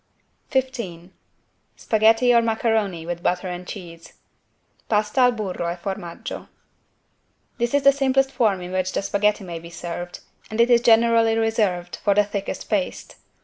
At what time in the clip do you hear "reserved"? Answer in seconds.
11.37-11.97